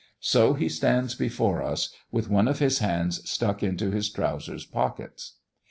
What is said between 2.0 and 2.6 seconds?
with one of